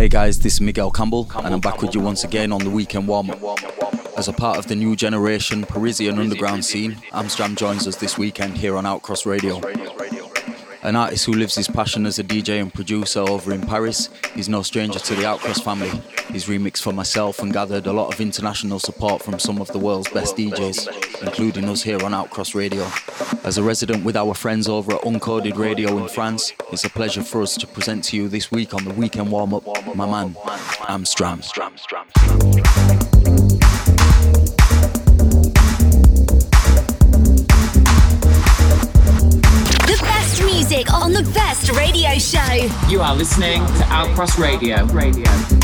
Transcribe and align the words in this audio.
Hey 0.00 0.08
guys, 0.08 0.38
this 0.38 0.54
is 0.54 0.60
Miguel 0.62 0.90
Campbell, 0.90 1.28
and 1.44 1.52
I'm 1.52 1.60
back 1.60 1.82
with 1.82 1.94
you 1.94 2.00
once 2.00 2.24
again 2.24 2.52
on 2.52 2.64
the 2.64 2.70
weekend 2.70 3.06
warm 3.06 3.28
up. 3.28 3.36
As 4.16 4.28
a 4.28 4.32
part 4.32 4.56
of 4.56 4.66
the 4.66 4.74
new 4.74 4.96
generation 4.96 5.62
Parisian 5.62 6.18
underground 6.18 6.64
scene, 6.64 6.96
Amstram 7.12 7.54
joins 7.54 7.86
us 7.86 7.96
this 7.96 8.16
weekend 8.16 8.56
here 8.56 8.78
on 8.78 8.84
Outcross 8.84 9.26
Radio. 9.26 9.60
An 10.82 10.96
artist 10.96 11.26
who 11.26 11.32
lives 11.32 11.54
his 11.56 11.68
passion 11.68 12.06
as 12.06 12.18
a 12.18 12.24
DJ 12.24 12.60
and 12.60 12.72
producer 12.72 13.20
over 13.20 13.52
in 13.52 13.60
Paris, 13.60 14.08
he's 14.34 14.48
no 14.48 14.62
stranger 14.62 14.98
to 14.98 15.14
the 15.14 15.22
Outcross 15.22 15.62
family. 15.62 15.90
He's 16.32 16.46
remixed 16.46 16.82
for 16.82 16.94
myself 16.94 17.40
and 17.40 17.52
gathered 17.52 17.86
a 17.86 17.92
lot 17.92 18.12
of 18.12 18.18
international 18.18 18.78
support 18.78 19.22
from 19.22 19.38
some 19.38 19.60
of 19.60 19.68
the 19.68 19.78
world's 19.78 20.08
best 20.08 20.36
DJs, 20.36 21.22
including 21.22 21.68
us 21.68 21.82
here 21.82 22.02
on 22.02 22.12
Outcross 22.12 22.54
Radio. 22.54 22.88
As 23.44 23.58
a 23.58 23.62
resident 23.62 24.04
with 24.04 24.16
our 24.16 24.32
friends 24.32 24.68
over 24.68 24.94
at 24.94 25.02
Uncoded 25.02 25.58
Radio 25.58 25.98
in 25.98 26.08
France, 26.08 26.54
it's 26.72 26.84
a 26.84 26.90
pleasure 26.90 27.22
for 27.22 27.42
us 27.42 27.58
to 27.58 27.66
present 27.66 28.02
to 28.04 28.16
you 28.16 28.28
this 28.28 28.50
week 28.50 28.72
on 28.72 28.84
the 28.84 28.94
weekend 28.94 29.30
warm 29.30 29.52
up 29.52 29.64
my 29.94 30.06
man, 30.06 30.34
Amstram. 30.88 31.40
The 31.40 32.89
music 40.70 40.92
on 40.92 41.12
the 41.12 41.22
best 41.34 41.70
radio 41.72 42.10
show. 42.18 42.88
You 42.88 43.00
are 43.00 43.16
listening 43.16 43.60
to 43.60 43.82
Outcross 43.84 44.38
Radio. 44.38 44.84
Radio. 44.86 45.59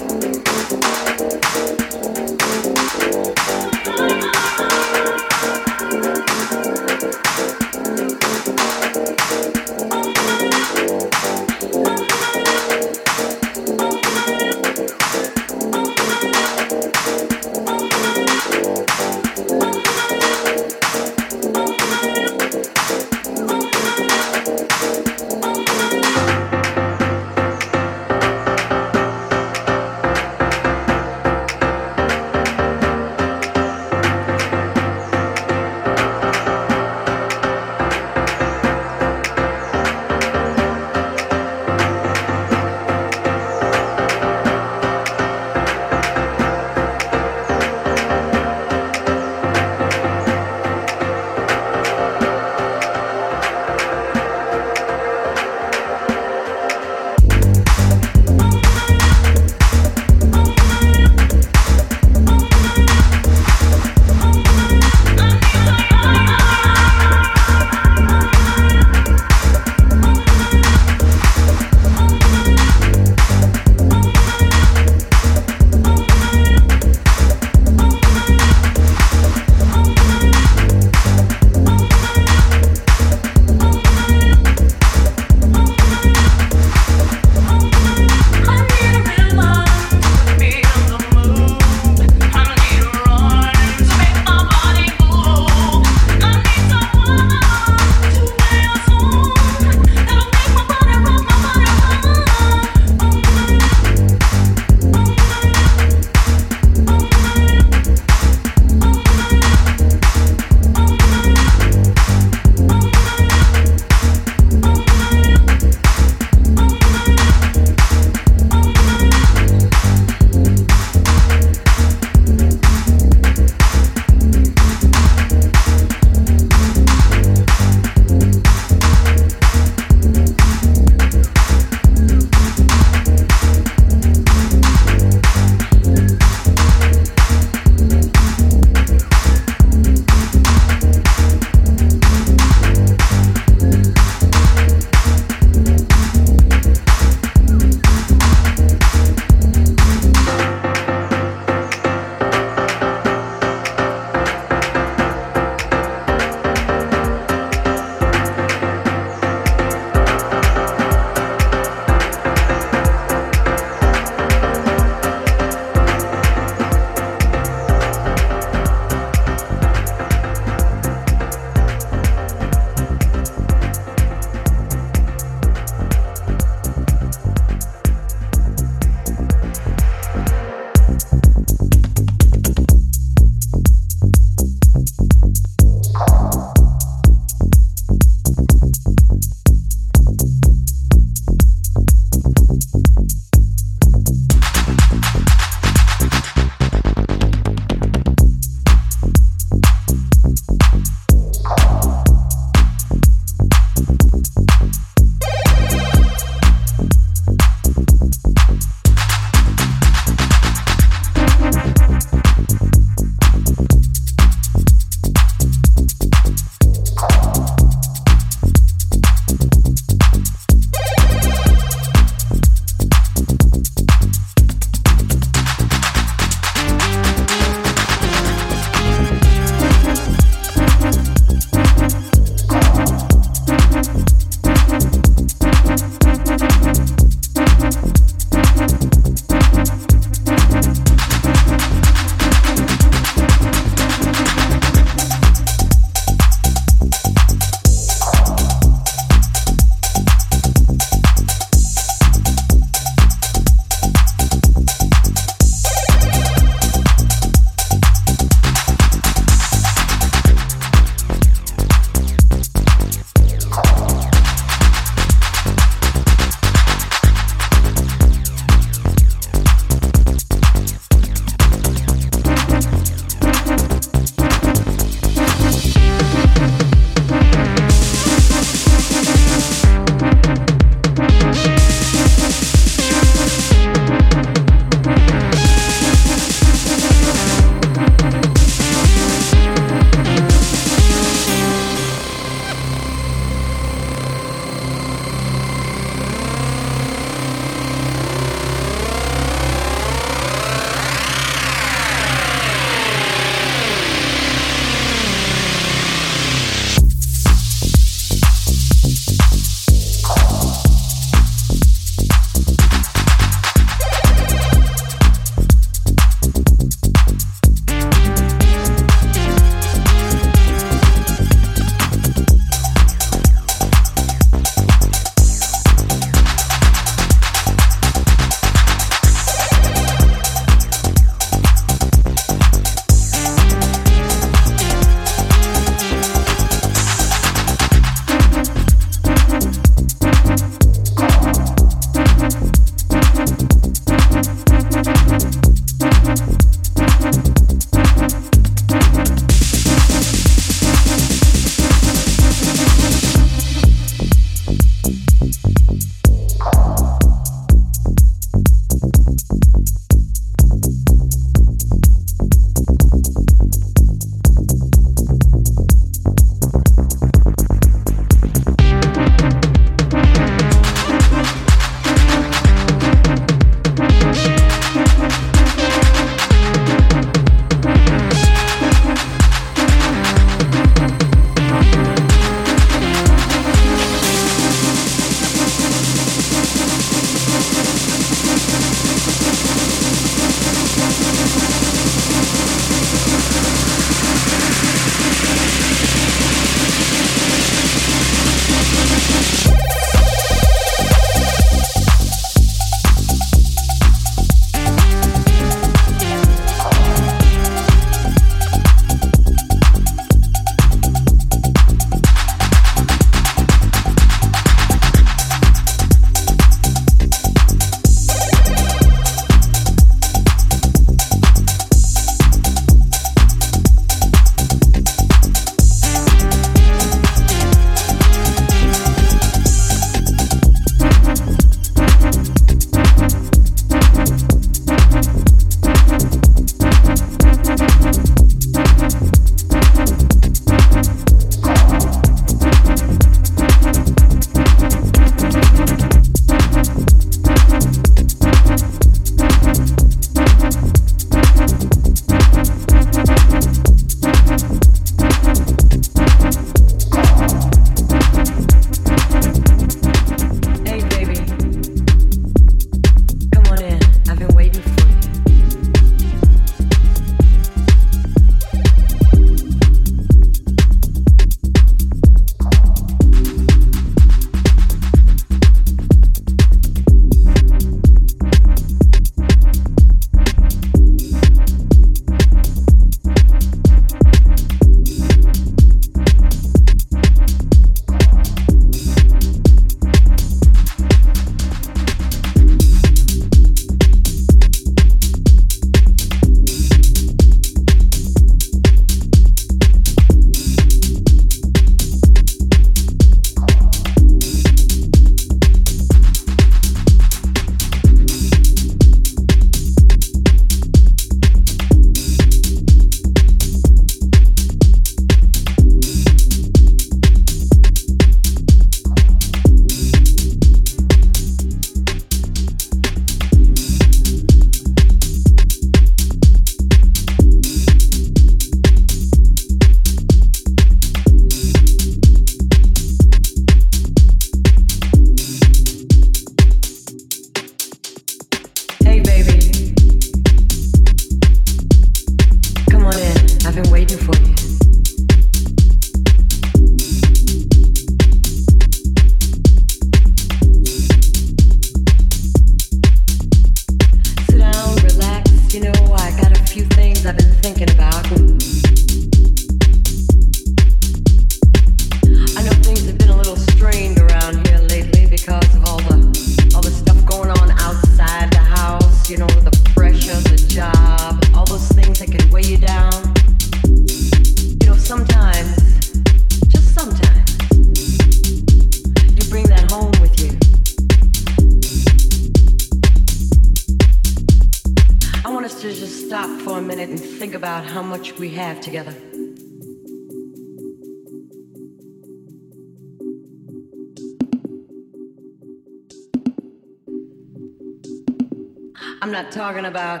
I'm 599.02 599.10
not 599.10 599.32
talking 599.32 599.64
about 599.64 600.00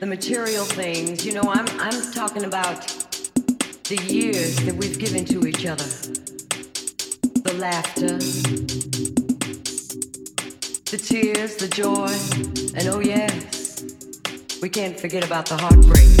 the 0.00 0.06
material 0.06 0.64
things, 0.64 1.24
you 1.24 1.32
know, 1.32 1.42
I'm, 1.42 1.68
I'm 1.78 2.10
talking 2.10 2.42
about 2.42 2.84
the 3.84 3.96
years 4.08 4.56
that 4.64 4.74
we've 4.74 4.98
given 4.98 5.24
to 5.26 5.46
each 5.46 5.66
other. 5.66 5.84
The 7.44 7.54
laughter, 7.60 8.18
the 10.90 10.98
tears, 10.98 11.58
the 11.58 11.68
joy, 11.68 12.10
and 12.76 12.88
oh, 12.88 12.98
yes, 12.98 13.84
we 14.60 14.68
can't 14.68 14.98
forget 14.98 15.24
about 15.24 15.46
the 15.46 15.56
heartbreak. 15.56 16.19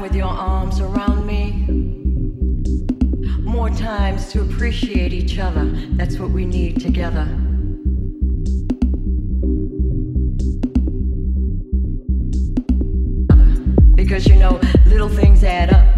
time 0.00 0.08
with 0.08 0.16
your 0.16 0.28
arms 0.28 0.80
around 0.80 1.26
me. 1.26 1.66
More 3.42 3.70
times 3.70 4.32
to 4.32 4.40
appreciate 4.42 5.12
each 5.12 5.38
other. 5.38 5.64
That's 5.96 6.18
what 6.18 6.30
we 6.30 6.44
need 6.44 6.80
together. 6.80 7.26
Because 13.94 14.26
you 14.26 14.36
know, 14.36 14.60
little 14.86 15.08
things 15.08 15.44
add 15.44 15.72
up. 15.72 15.89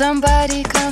Somebody 0.00 0.62
coming 0.62 0.89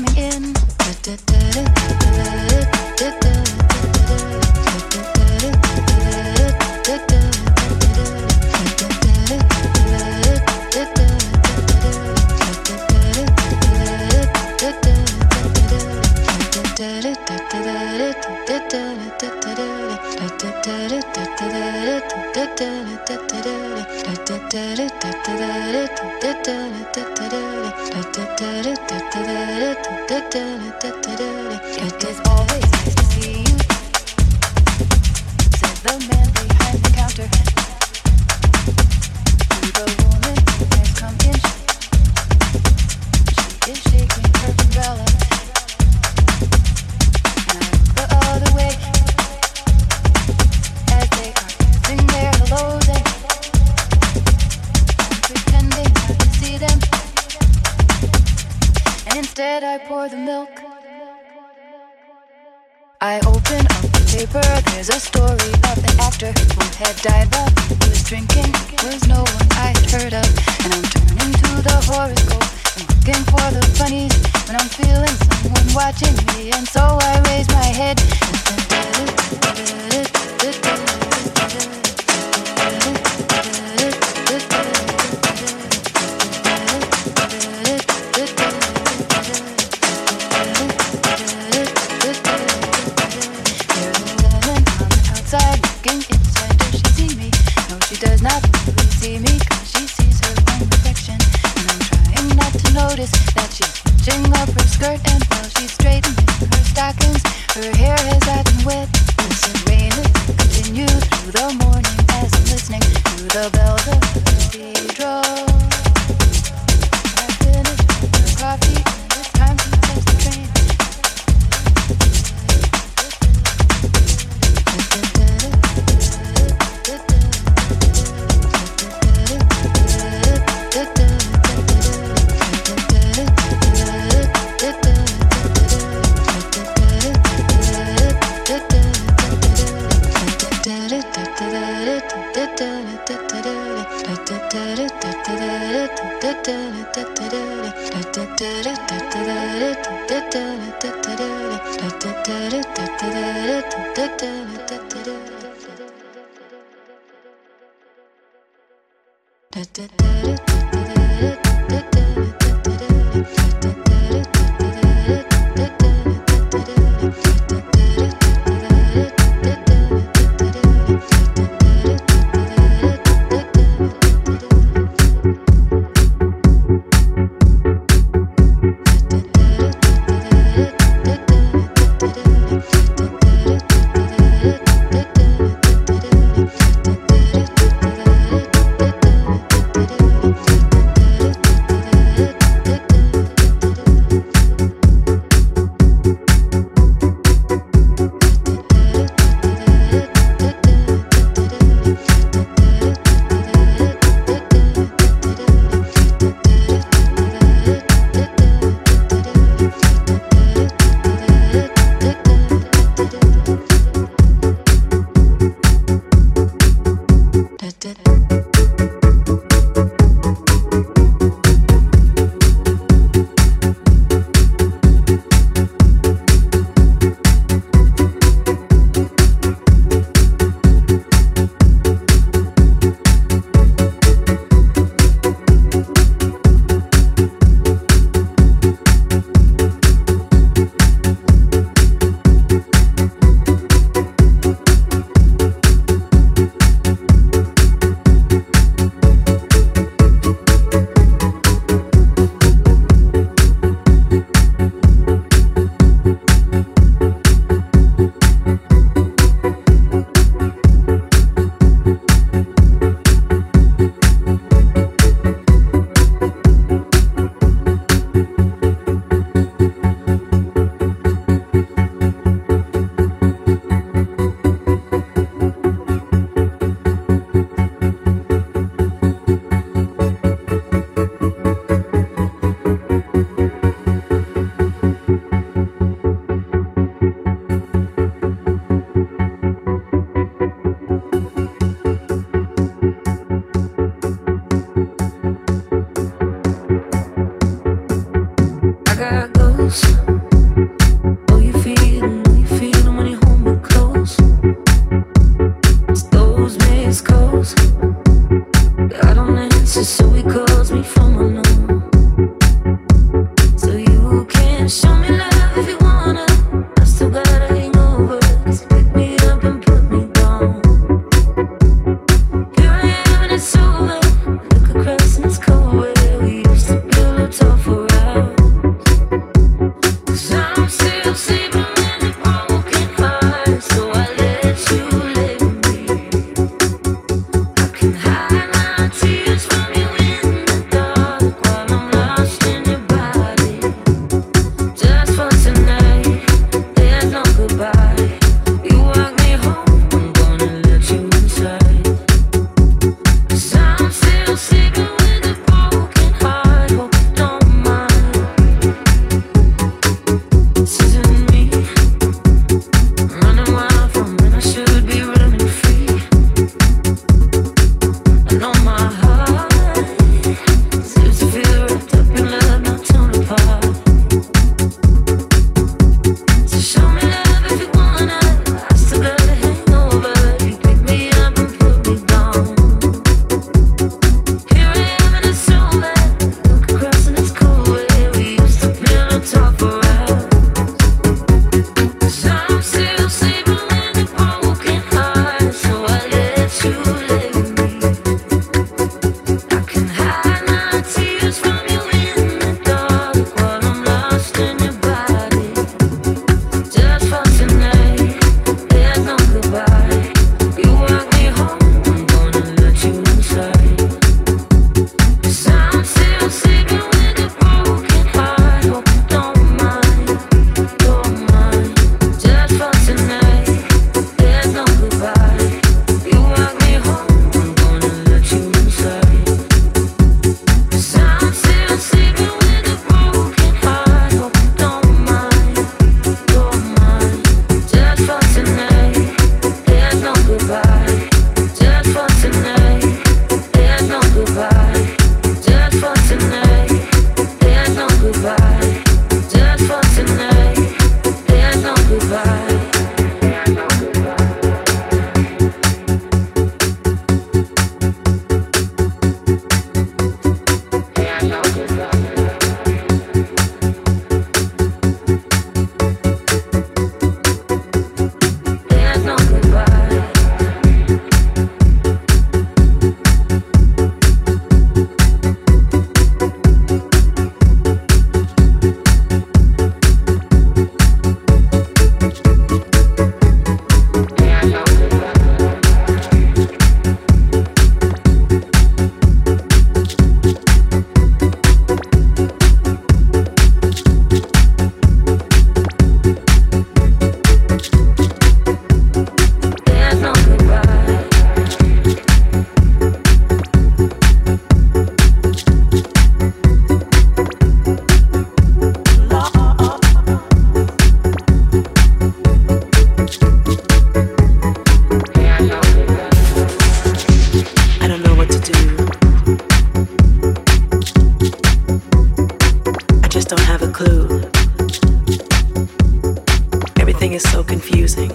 confusing. 527.61 528.11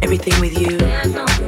Everything 0.00 0.40
with 0.40 0.56
you. 0.56 1.43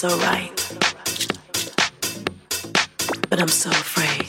so 0.00 0.08
right, 0.20 0.50
but 3.28 3.38
I'm 3.38 3.48
so 3.48 3.68
afraid. 3.68 4.24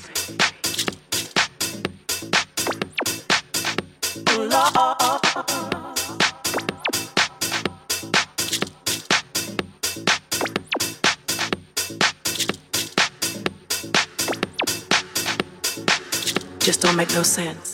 Just 16.59 16.81
don't 16.81 16.97
make 16.97 17.13
no 17.13 17.23
sense. 17.23 17.70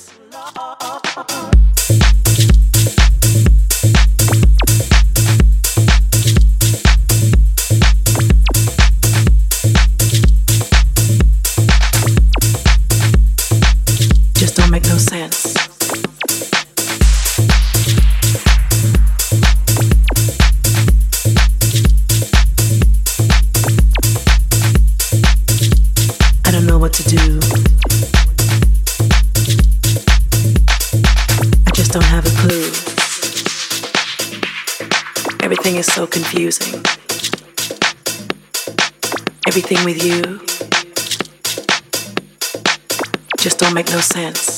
no 43.97 44.01
sense. 44.01 44.57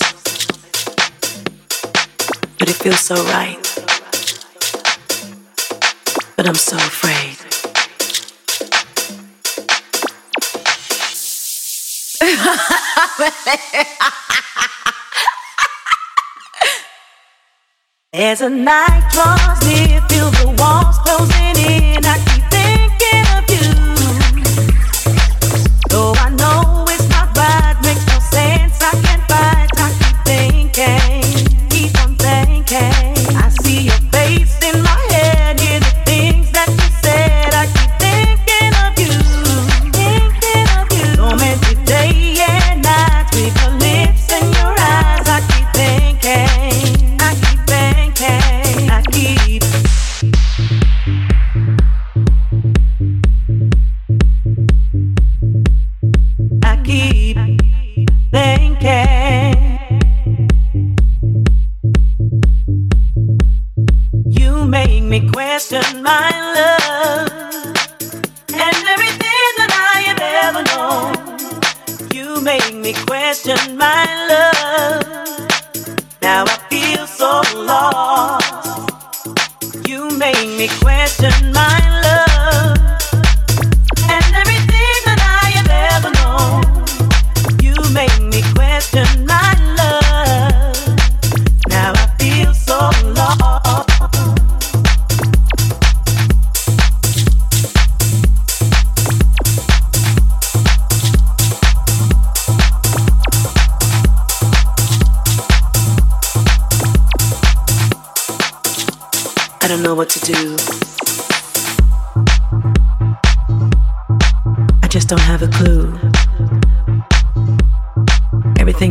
But 2.57 2.69
it 2.69 2.75
feels 2.83 2.99
so 2.99 3.15
right. 3.15 3.57
But 6.35 6.45
I'm 6.45 6.55
so 6.55 6.75
afraid. 6.75 7.37
As 18.13 18.39
the 18.39 18.49
night 18.49 19.09
draws 19.13 19.61
near, 19.65 20.01
feel 20.09 20.29
the 20.31 20.53
walls 20.59 20.97
closing 21.05 21.55
in. 21.65 22.03
I 22.03 22.17
keep 22.27 22.48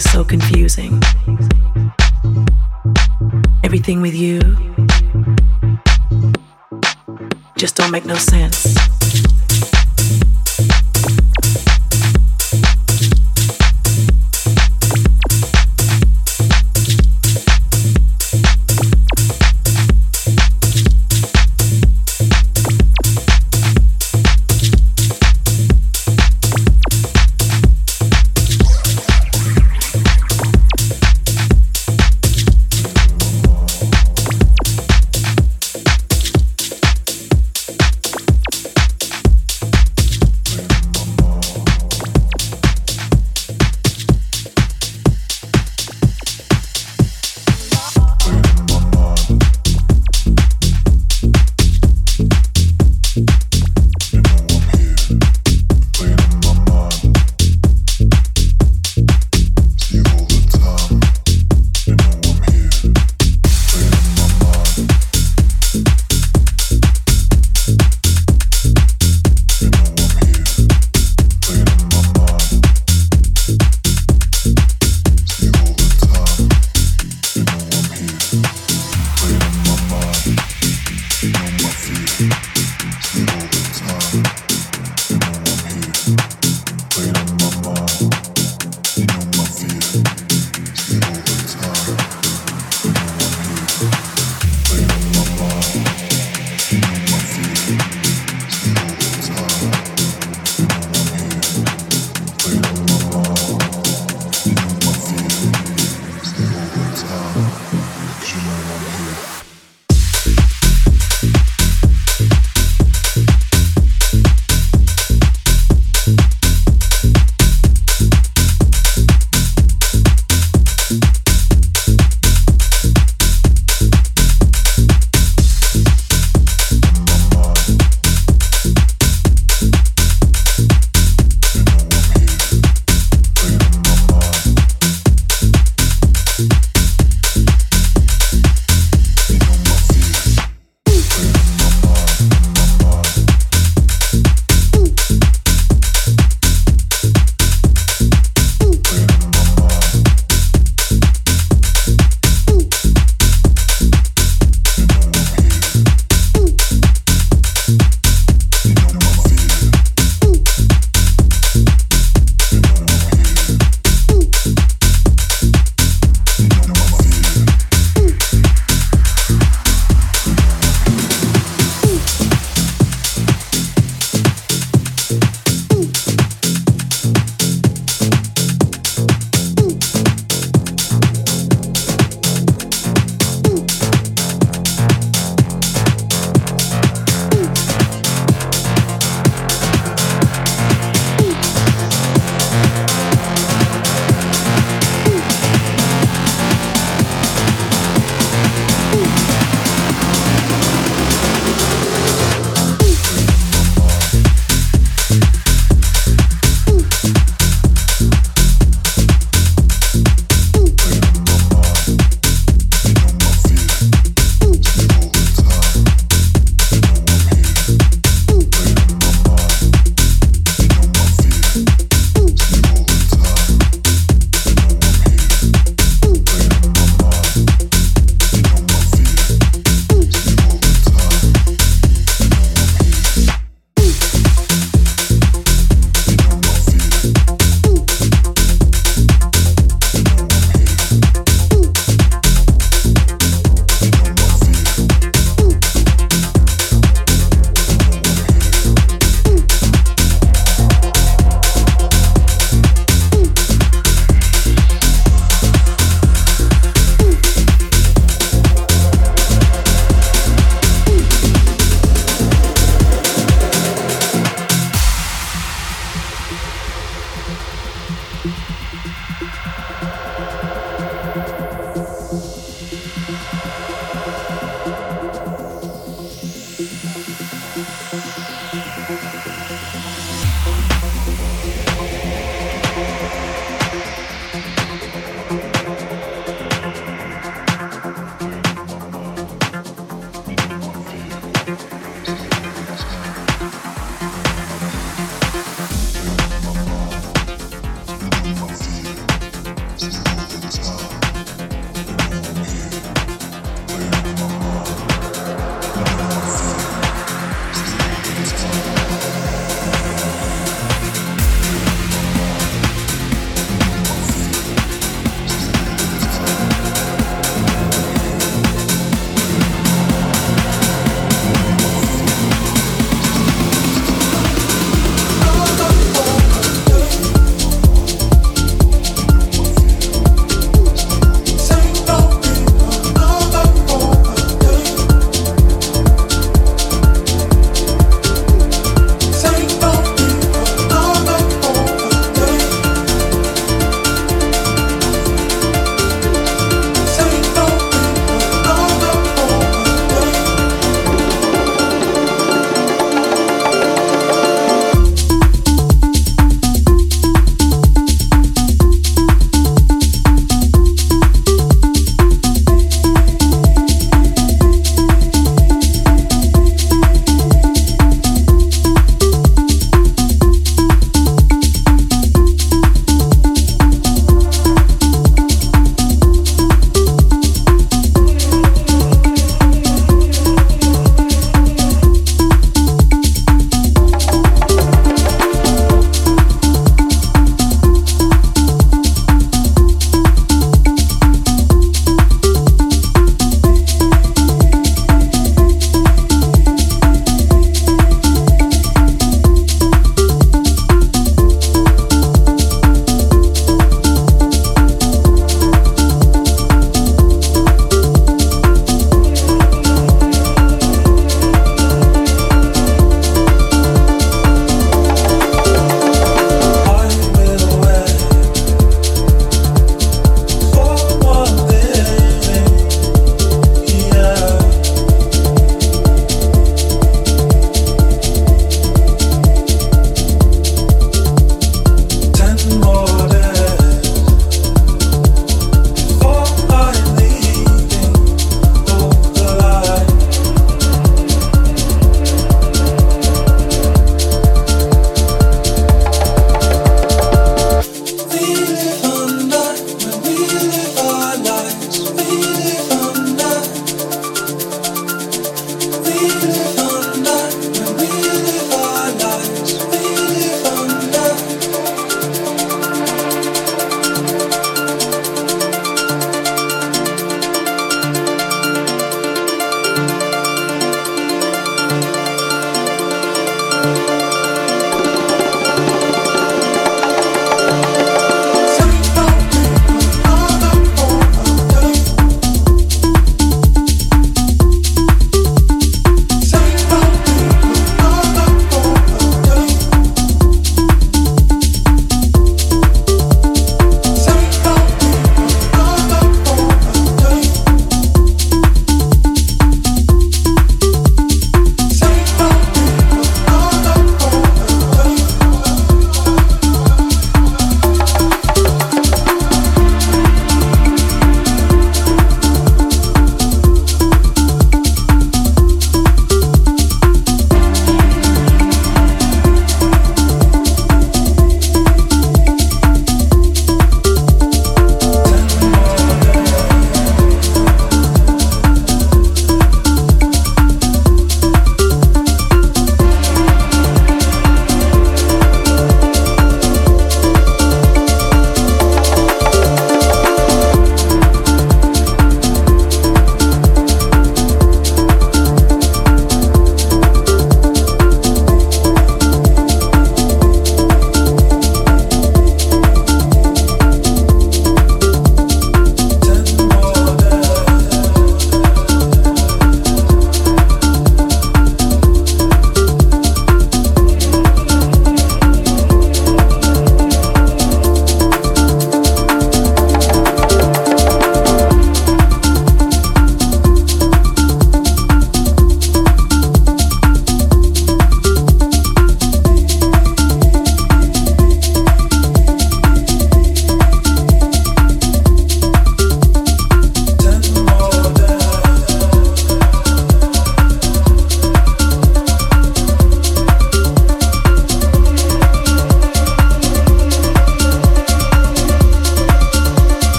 is 0.00 0.12
so 0.12 0.24
confusing. 0.24 1.02
Everything 3.62 4.00
with 4.00 4.14
you 4.14 4.40
just 7.58 7.76
don't 7.76 7.90
make 7.90 8.06
no 8.06 8.14
sense. 8.14 8.89